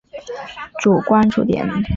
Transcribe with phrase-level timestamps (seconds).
[0.81, 1.69] 主关注点。